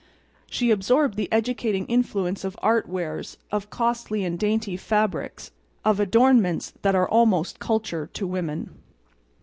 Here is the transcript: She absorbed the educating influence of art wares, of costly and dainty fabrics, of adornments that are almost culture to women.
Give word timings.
She 0.49 0.71
absorbed 0.71 1.15
the 1.15 1.31
educating 1.31 1.85
influence 1.85 2.43
of 2.43 2.57
art 2.59 2.89
wares, 2.89 3.37
of 3.51 3.69
costly 3.69 4.25
and 4.25 4.39
dainty 4.39 4.75
fabrics, 4.75 5.51
of 5.85 5.99
adornments 5.99 6.73
that 6.81 6.95
are 6.95 7.07
almost 7.07 7.59
culture 7.59 8.09
to 8.11 8.25
women. 8.25 8.73